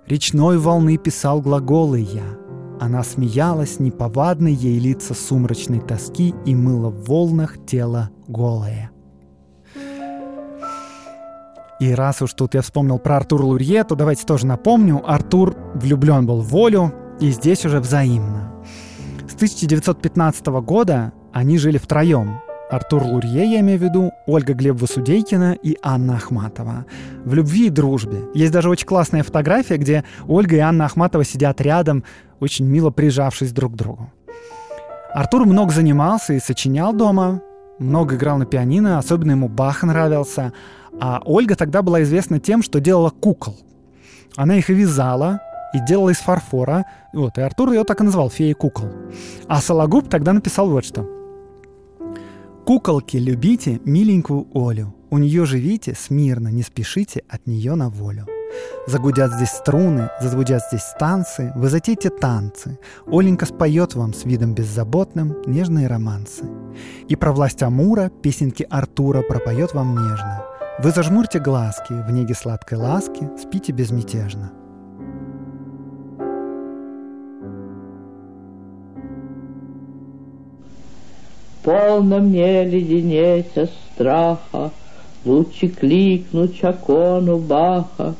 [0.06, 2.36] Речной волны писал глаголы я.
[2.80, 8.90] Она смеялась, неповадной ей лица сумрачной тоски и мыла в волнах тело голое.
[11.78, 15.02] И раз уж тут я вспомнил про Артура Лурье, то давайте тоже напомню.
[15.04, 18.52] Артур влюблен был в волю, и здесь уже взаимно.
[19.28, 22.40] С 1915 года они жили втроем.
[22.72, 26.86] Артур Лурье, я имею в виду, Ольга Глебова-Судейкина и Анна Ахматова.
[27.22, 28.22] В любви и дружбе.
[28.32, 32.02] Есть даже очень классная фотография, где Ольга и Анна Ахматова сидят рядом,
[32.40, 34.10] очень мило прижавшись друг к другу.
[35.12, 37.42] Артур много занимался и сочинял дома,
[37.78, 40.54] много играл на пианино, особенно ему Бах нравился,
[40.98, 43.54] а Ольга тогда была известна тем, что делала кукол.
[44.34, 45.40] Она их и вязала,
[45.74, 46.86] и делала из фарфора.
[47.12, 48.88] Вот, и Артур ее так и назвал «Феей кукол».
[49.46, 51.21] А Сологуб тогда написал вот что.
[52.66, 58.26] «Куколки любите миленькую Олю, у нее живите смирно, не спешите от нее на волю».
[58.86, 62.78] Загудят здесь струны, зазвучат здесь танцы, вы затейте танцы.
[63.06, 66.44] Оленька споет вам с видом беззаботным нежные романсы.
[67.08, 70.44] И про власть Амура песенки Артура пропоет вам нежно.
[70.78, 74.52] Вы зажмурьте глазки, в неге сладкой ласки спите безмятежно.
[81.62, 83.46] Полно мне леденеть
[83.94, 84.70] страха,
[85.24, 88.14] Лучше кликнуть чакону Баха,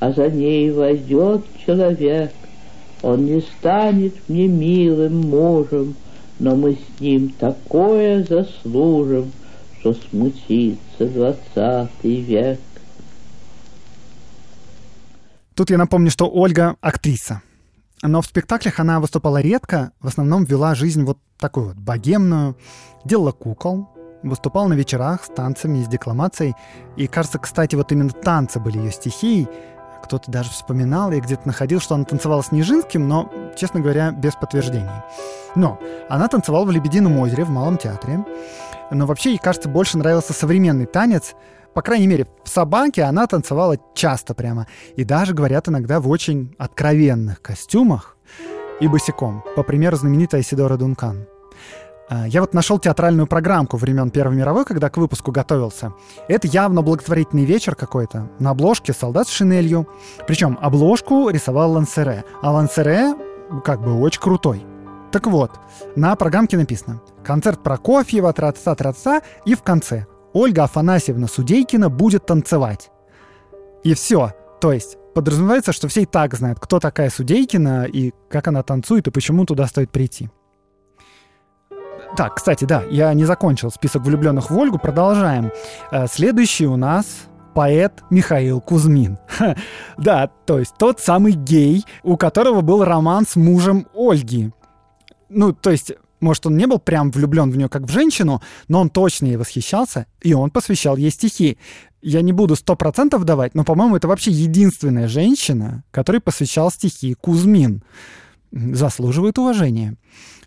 [0.00, 2.32] А за ней войдет человек.
[3.02, 5.94] Он не станет мне милым мужем,
[6.38, 9.32] Но мы с ним такое заслужим—
[9.82, 12.60] что смутится двадцатый век.
[15.56, 17.42] Тут я напомню, что Ольга актриса.
[18.02, 22.56] Но в спектаклях она выступала редко, в основном вела жизнь вот такую вот богемную,
[23.04, 23.88] делала кукол,
[24.24, 26.54] выступала на вечерах с танцами и с декламацией.
[26.96, 29.48] И кажется, кстати, вот именно танцы были ее стихией,
[30.02, 34.34] кто-то даже вспоминал, я где-то находил, что она танцевала с Нижинским, но, честно говоря, без
[34.34, 34.90] подтверждений.
[35.54, 38.24] Но она танцевала в «Лебедином озере» в Малом театре.
[38.90, 41.34] Но вообще ей, кажется, больше нравился современный танец.
[41.74, 44.66] По крайней мере, в «Собаке» она танцевала часто прямо.
[44.96, 48.16] И даже, говорят, иногда в очень откровенных костюмах
[48.80, 49.42] и босиком.
[49.56, 51.26] По примеру, знаменитой Сидора Дункан.
[52.10, 55.94] А, я вот нашел театральную программку времен Первой мировой, когда к выпуску готовился.
[56.28, 58.28] Это явно благотворительный вечер какой-то.
[58.38, 59.88] На обложке солдат с шинелью.
[60.26, 62.24] Причем обложку рисовал Лансере.
[62.42, 63.14] А Лансере
[63.64, 64.66] как бы очень крутой.
[65.10, 65.52] Так вот,
[65.94, 68.94] на программке написано «Концерт Прокофьева, тра-та, тра
[69.44, 72.90] и в конце Ольга Афанасьевна Судейкина будет танцевать.
[73.84, 74.32] И все.
[74.60, 79.06] То есть подразумевается, что все и так знают, кто такая Судейкина и как она танцует
[79.08, 80.30] и почему туда стоит прийти.
[82.16, 85.50] Так, кстати, да, я не закончил список влюбленных в Ольгу, продолжаем.
[85.90, 87.06] Э, следующий у нас
[87.54, 89.18] поэт Михаил Кузьмин.
[89.96, 94.52] Да, то есть тот самый гей, у которого был роман с мужем Ольги.
[95.28, 95.92] Ну, то есть,
[96.22, 99.36] может, он не был прям влюблен в нее как в женщину, но он точно ей
[99.36, 101.58] восхищался, и он посвящал ей стихи.
[102.00, 107.14] Я не буду сто процентов давать, но, по-моему, это вообще единственная женщина, которой посвящал стихи
[107.14, 107.82] Кузьмин.
[108.52, 109.96] Заслуживает уважения.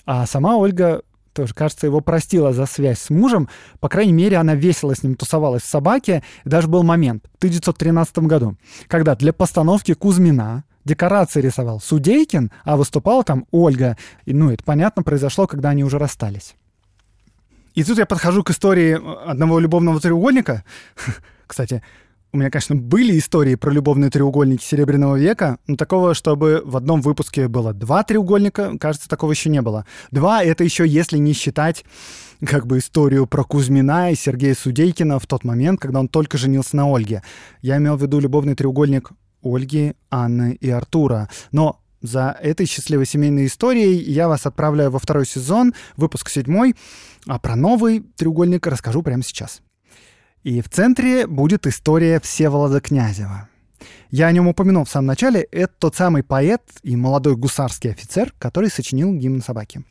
[0.05, 1.01] А сама Ольга
[1.33, 3.49] тоже, кажется, его простила за связь с мужем.
[3.79, 6.23] По крайней мере, она весело с ним тусовалась в «Собаке».
[6.45, 8.55] И даже был момент в 1913 году,
[8.87, 13.97] когда для постановки Кузьмина декорации рисовал Судейкин, а выступала там Ольга.
[14.25, 16.55] И, ну, это понятно, произошло, когда они уже расстались.
[17.73, 18.97] И тут я подхожу к истории
[19.29, 20.63] одного любовного треугольника.
[21.47, 21.83] Кстати,
[22.31, 27.01] у меня, конечно, были истории про любовные треугольники Серебряного века, но такого, чтобы в одном
[27.01, 29.85] выпуске было два треугольника, кажется, такого еще не было.
[30.11, 31.85] Два— это еще если не считать
[32.45, 36.75] как бы историю про Кузьмина и Сергея Судейкина в тот момент, когда он только женился
[36.75, 37.23] на Ольге.
[37.61, 39.11] Я имел в виду любовный треугольник
[39.45, 41.29] Ольги, Анны и Артура.
[41.51, 46.75] Но за этой счастливой семейной историей я вас отправляю во второй сезон, выпуск седьмой,
[47.27, 49.61] а про новый треугольник расскажу прямо сейчас.
[50.43, 53.49] И в центре будет история Всеволода Князева.
[54.11, 55.41] Я о нем упомянул в самом начале.
[55.51, 59.83] Это тот самый поэт и молодой гусарский офицер, который сочинил гимн собаки.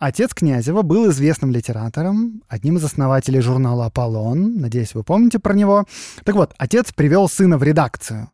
[0.00, 4.58] Отец Князева был известным литератором, одним из основателей журнала «Аполлон».
[4.58, 5.84] Надеюсь, вы помните про него.
[6.24, 8.30] Так вот, отец привел сына в редакцию.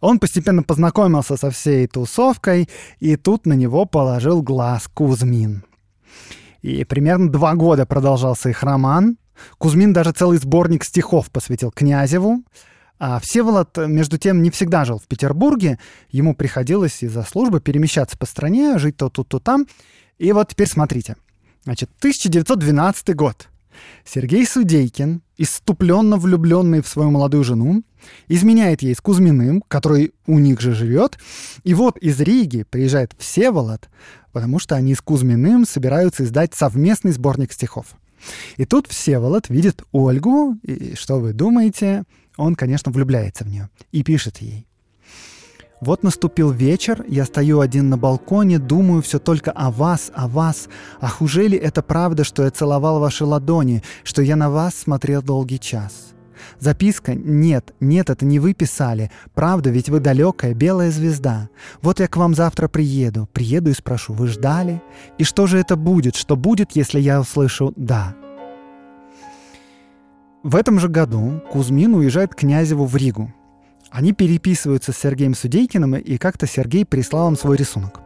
[0.00, 5.62] Он постепенно познакомился со всей тусовкой, и тут на него положил глаз Кузьмин.
[6.62, 9.18] И примерно два года продолжался их роман,
[9.58, 12.42] Кузьмин даже целый сборник стихов посвятил Князеву.
[12.98, 15.78] А Всеволод, между тем, не всегда жил в Петербурге.
[16.10, 19.66] Ему приходилось из-за службы перемещаться по стране, жить то тут, то там.
[20.20, 21.16] И вот теперь смотрите.
[21.64, 23.48] Значит, 1912 год.
[24.04, 27.82] Сергей Судейкин, иступленно влюбленный в свою молодую жену,
[28.28, 31.18] изменяет ей с Кузьминым, который у них же живет.
[31.64, 33.88] И вот из Риги приезжает Всеволод,
[34.32, 37.86] потому что они с Кузьминым собираются издать совместный сборник стихов.
[38.58, 42.04] И тут Всеволод видит Ольгу, и что вы думаете?
[42.36, 44.66] Он, конечно, влюбляется в нее и пишет ей.
[45.80, 50.68] Вот наступил вечер, я стою один на балконе, думаю все только о вас, о вас.
[51.00, 55.22] Ах, уже ли это правда, что я целовал ваши ладони, что я на вас смотрел
[55.22, 56.12] долгий час?
[56.58, 59.10] Записка «Нет, нет, это не вы писали.
[59.34, 61.48] Правда, ведь вы далекая белая звезда.
[61.80, 63.28] Вот я к вам завтра приеду.
[63.32, 64.82] Приеду и спрошу, вы ждали?
[65.18, 66.16] И что же это будет?
[66.16, 68.14] Что будет, если я услышу «да»?»
[70.42, 73.32] В этом же году Кузьмин уезжает к Князеву в Ригу.
[73.90, 78.00] Они переписываются с Сергеем Судейкиным, и как-то Сергей прислал им свой рисунок.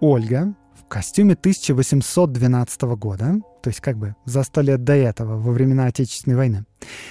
[0.00, 0.54] Ольга,
[0.88, 6.36] костюме 1812 года, то есть как бы за сто лет до этого, во времена Отечественной
[6.36, 6.64] войны.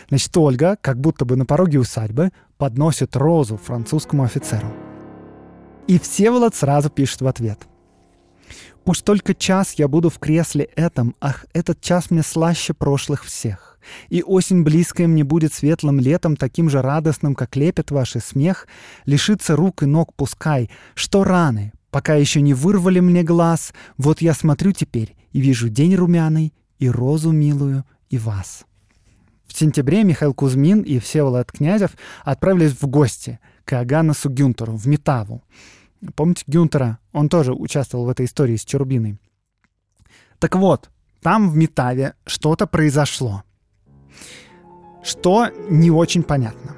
[0.10, 4.74] Значит, Ольга, как будто бы на пороге усадьбы, подносит розу французскому офицеру.
[5.88, 7.68] И Всеволод сразу пишет в ответ.
[8.84, 13.77] «Пусть только час я буду в кресле этом, ах, этот час мне слаще прошлых всех.
[14.10, 18.68] И осень близкая мне будет светлым летом, таким же радостным, как лепет ваш смех.
[19.06, 24.34] Лишиться рук и ног пускай, что раны, Пока еще не вырвали мне глаз, вот я
[24.34, 28.66] смотрю теперь и вижу день румяный, и розу милую, и вас.
[29.48, 31.92] В сентябре Михаил Кузьмин и Всеволод Князев
[32.24, 35.44] отправились в гости к Аганасу Гюнтеру в Метаву.
[36.16, 37.00] Помните Гюнтера?
[37.14, 39.18] Он тоже участвовал в этой истории с Чарубиной.
[40.40, 43.44] Так вот, там в Метаве что-то произошло.
[45.04, 46.76] Что не очень понятно.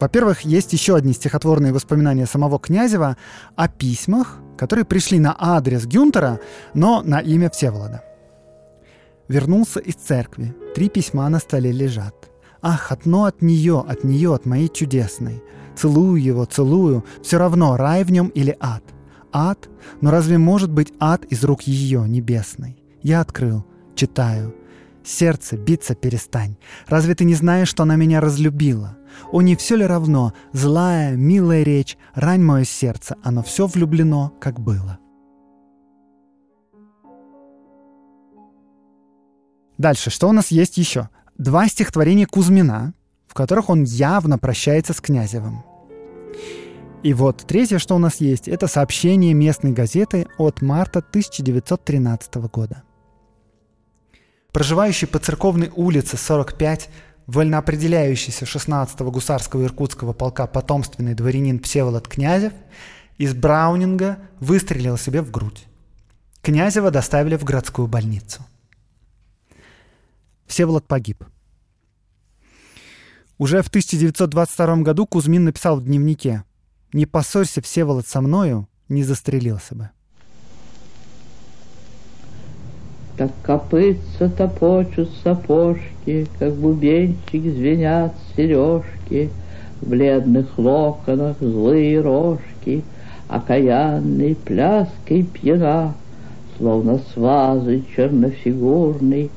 [0.00, 3.16] Во-первых, есть еще одни стихотворные воспоминания самого Князева
[3.54, 6.40] о письмах, которые пришли на адрес Гюнтера,
[6.74, 8.02] но на имя Всеволода.
[9.28, 10.54] Вернулся из церкви.
[10.74, 12.14] Три письма на столе лежат.
[12.62, 15.42] Ах, одно от нее, от нее, от моей чудесной.
[15.76, 17.04] Целую его, целую.
[17.22, 18.82] Все равно, рай в нем или ад.
[19.32, 19.68] Ад?
[20.00, 22.82] Но разве может быть ад из рук ее, небесной?
[23.02, 23.64] Я открыл,
[23.94, 24.54] читаю.
[25.06, 26.56] Сердце, биться перестань.
[26.88, 28.98] Разве ты не знаешь, что она меня разлюбила?
[29.30, 30.32] О, не все ли равно?
[30.52, 34.98] Злая, милая речь, рань мое сердце, оно все влюблено, как было.
[39.78, 41.08] Дальше, что у нас есть еще?
[41.38, 42.92] Два стихотворения Кузьмина,
[43.28, 45.62] в которых он явно прощается с Князевым.
[47.04, 52.82] И вот третье, что у нас есть, это сообщение местной газеты от марта 1913 года.
[54.56, 56.88] Проживающий по церковной улице 45
[57.26, 62.54] вольноопределяющийся 16-го гусарского иркутского полка потомственный дворянин Всеволод Князев
[63.18, 65.66] из Браунинга выстрелил себе в грудь.
[66.40, 68.46] Князева доставили в городскую больницу.
[70.46, 71.22] Всеволод погиб.
[73.36, 76.44] Уже в 1922 году Кузьмин написал в дневнике
[76.94, 79.90] «Не поссорься, Всеволод, со мною, не застрелился бы».
[83.16, 89.30] Как копытца топочут сапожки, Как бубенчик звенят сережки,
[89.80, 92.84] В бледных локонах злые рожки,
[93.28, 95.94] Окаянной пляской пьяна,
[96.58, 99.30] Словно с вазы чернофигурной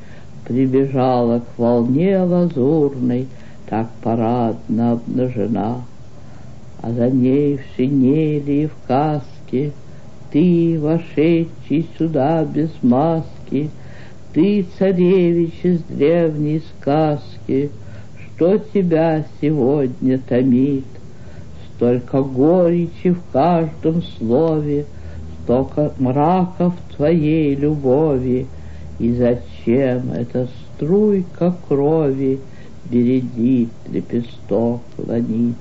[0.46, 3.28] Прибежала к волне лазурной,
[3.70, 5.78] Так парадно обнажена.
[6.82, 9.72] А за ней в шинели и в каске
[10.32, 13.70] Ты, вошедший сюда без маски, сказки,
[14.34, 17.72] Ты, царевич из древней сказки,
[18.36, 20.86] Что тебя сегодня томит?
[21.76, 24.86] Столько горечи в каждом слове,
[25.44, 28.48] Столько мрака в твоей любови,
[29.00, 32.40] И зачем эта струйка крови
[32.86, 35.56] Бередит, лепесток ланит?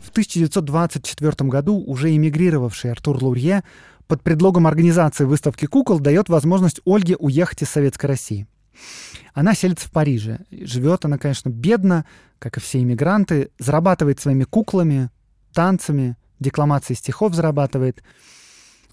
[0.00, 3.62] В 1924 году уже эмигрировавший Артур Лурье
[4.08, 8.46] под предлогом организации выставки кукол дает возможность Ольге уехать из Советской России.
[9.34, 10.40] Она селится в Париже.
[10.50, 12.06] Живет она, конечно, бедно,
[12.38, 15.10] как и все иммигранты, зарабатывает своими куклами,
[15.52, 18.02] танцами, декламацией стихов зарабатывает.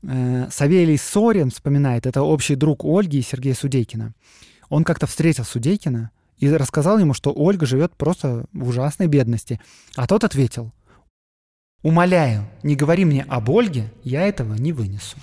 [0.04, 4.14] Э, Савелий Сорин вспоминает, это общий друг Ольги и Сергея Судейкина.
[4.70, 9.62] Он как-то встретил Судейкина и рассказал ему, что Ольга живет просто в ужасной бедности.
[9.96, 10.74] А тот ответил—
[11.86, 15.18] Умоляю, не говори мне об Ольге, я этого не вынесу.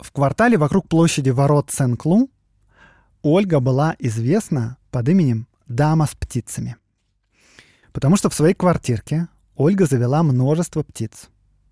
[0.00, 2.30] В квартале вокруг площади ворот Сен-Клу
[3.20, 6.76] Ольга была известна под именем «Дама с птицами».
[7.92, 11.28] Потому что в своей квартирке Ольга завела множество птиц.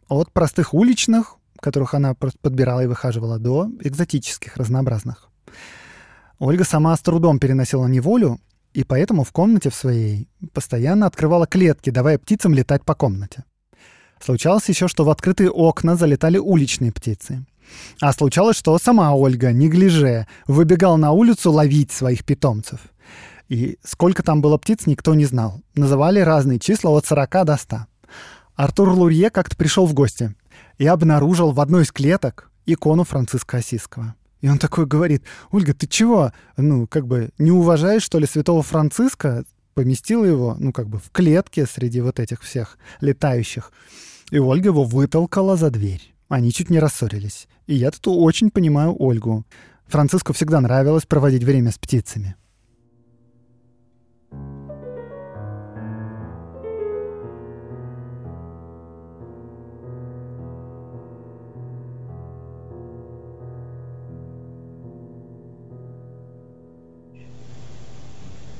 [0.09, 5.31] От простых уличных, которых она подбирала и выхаживала, до экзотических, разнообразных.
[6.39, 8.41] Ольга сама с трудом переносила неволю
[8.75, 13.45] и поэтому в комнате в своей постоянно открывала клетки, давая птицам летать по комнате.
[14.21, 17.47] Случалось еще, что в открытые окна залетали уличные птицы.
[18.01, 22.81] А случалось, что сама Ольга, не гляже, выбегала на улицу ловить своих питомцев.
[23.49, 25.63] И сколько там было птиц, никто не знал.
[25.75, 27.77] Называли разные числа от 40 до 100.
[28.57, 30.35] Артур Лурье как-то пришел в гости
[30.79, 34.15] и обнаружил в одной из клеток икону Франциска Осиского.
[34.45, 35.23] И он такой говорит,
[35.53, 36.31] Ольга, ты чего?
[36.59, 39.47] Ну, как бы не уважаешь, что ли, святого Франциска?
[39.73, 43.73] Поместила его, ну, как бы в клетке среди вот этих всех летающих.
[44.31, 46.15] И Ольга его вытолкала за дверь.
[46.29, 47.49] Они чуть не рассорились.
[47.67, 49.47] И я тут очень понимаю Ольгу.
[49.87, 52.37] Франциску всегда нравилось проводить время с птицами.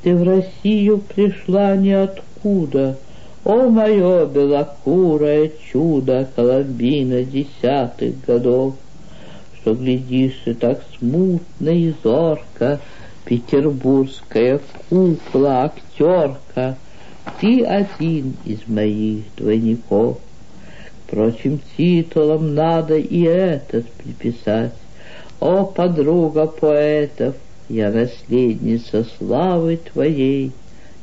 [0.05, 2.99] Ты в Россию пришла ниоткуда,
[3.43, 8.75] О, мое белокурое чудо Коломбина десятых годов,
[9.57, 12.81] Что глядишь и так смутно и зорко,
[13.25, 16.77] Петербургская кукла, актерка,
[17.41, 20.19] Ты один из моих двойников.
[21.07, 24.75] Впрочем, титулом надо и этот приписать.
[25.41, 27.37] О, подруга поэтов,
[27.69, 30.53] я наследница славы твоей,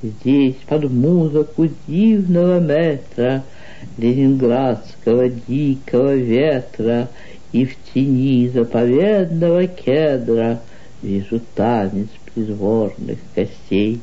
[0.03, 3.43] Здесь под музыку дивного метра,
[3.99, 7.07] Ленинградского дикого ветра
[7.51, 10.59] И в тени заповедного кедра
[11.03, 13.99] Вижу танец придворных костей.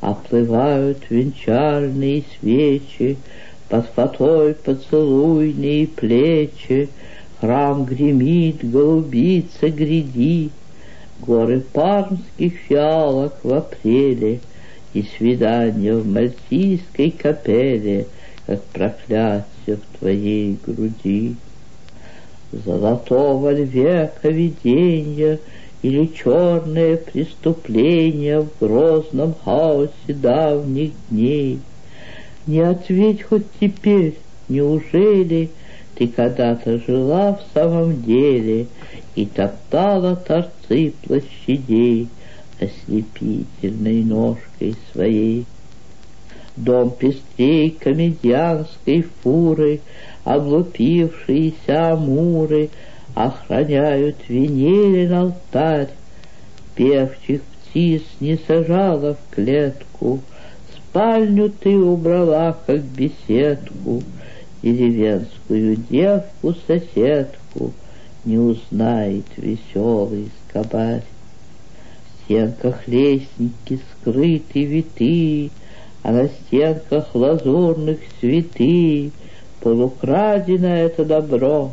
[0.00, 3.18] Оплывают венчальные свечи,
[3.68, 6.88] Под фатой поцелуйные плечи,
[7.40, 10.50] Храм гремит, голубица гряди,
[11.26, 14.40] Горы пармских фиалок в апреле
[14.92, 18.06] И свидание в мальтийской капеле,
[18.46, 19.44] Как проклятие
[19.78, 21.36] в твоей груди.
[22.52, 25.38] Золотого века видения
[25.82, 31.60] Или черное преступление В грозном хаосе давних дней.
[32.46, 34.14] Не ответь хоть теперь,
[34.50, 35.48] неужели
[35.94, 38.66] Ты когда-то жила в самом деле
[39.14, 42.08] И топтала торцы площадей
[42.60, 45.46] Ослепительной ножкой своей?
[46.56, 49.80] Дом пестрей комедианской фуры,
[50.24, 52.70] Облупившиеся амуры
[53.14, 55.90] Охраняют Венерин алтарь.
[56.74, 60.20] Певчих птиц не сажала в клетку,
[60.74, 64.02] Спальню ты убрала, как беседку,
[64.62, 67.72] Деревенскую девку-соседку
[68.24, 71.02] Не узнает веселый скобарь.
[71.02, 75.50] В стенках лестники скрыты витые,
[76.02, 79.12] а на стенках лазурных цветы,
[79.60, 81.72] Полукрадено это добро,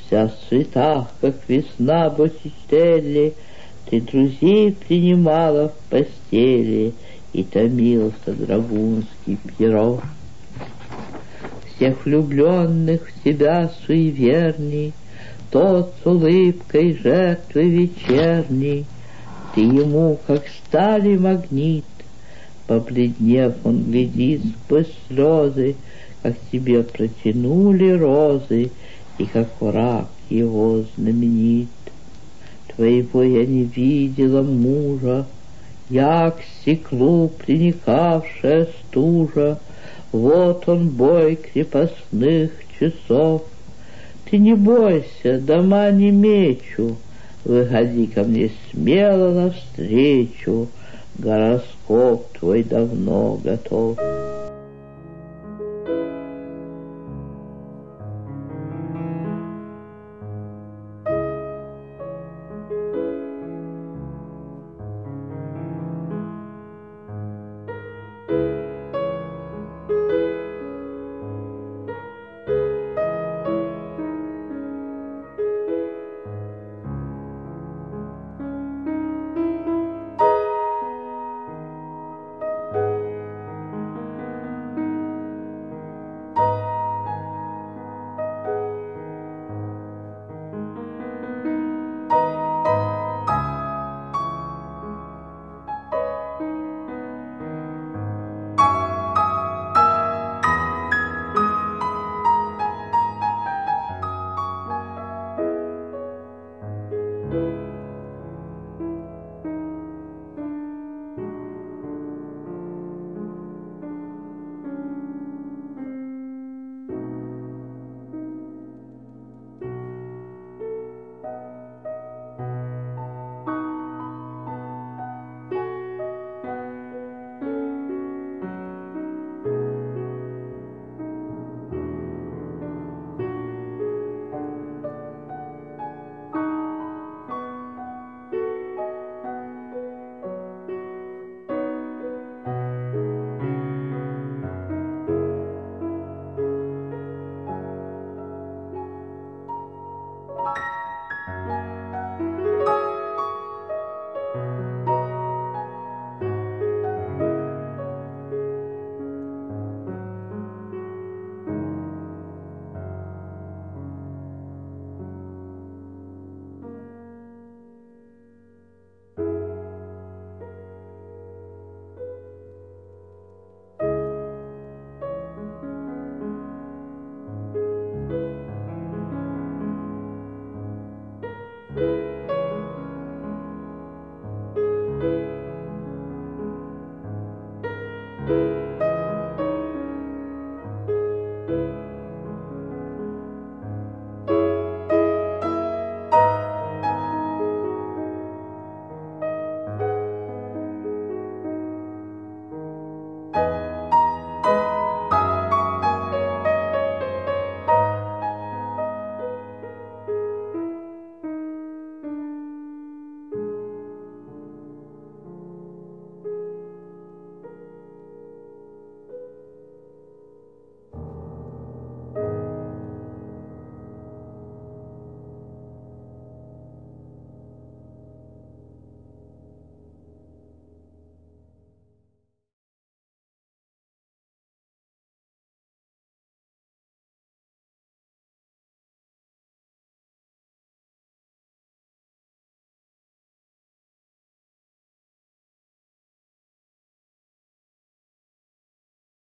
[0.00, 3.34] Вся в цветах, как весна Боттичелли,
[3.88, 6.92] Ты друзей принимала в постели,
[7.32, 10.02] И томился драгунский перо.
[11.74, 14.92] Всех влюбленных в тебя суеверней,
[15.50, 18.84] Тот с улыбкой жертвы вечерней,
[19.54, 21.84] Ты ему, как стали магнит,
[22.66, 25.76] Побледнев, он глядит сквозь слезы,
[26.22, 28.70] Как тебе протянули розы,
[29.16, 31.68] И как враг его знаменит.
[32.74, 35.24] Твоего я не видела мужа,
[35.88, 39.58] Я к стеклу приникавшая стужа,
[40.12, 43.44] Вот он бой крепостных часов.
[44.30, 46.96] Ты не бойся, дома не мечу,
[47.44, 50.68] Выходи ко мне смело навстречу,
[51.16, 53.98] Гороскоп твой давно готов.